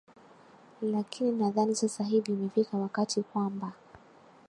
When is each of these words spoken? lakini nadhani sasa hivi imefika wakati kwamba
lakini 0.81 1.31
nadhani 1.31 1.75
sasa 1.75 2.03
hivi 2.03 2.31
imefika 2.33 2.77
wakati 2.77 3.21
kwamba 3.21 3.71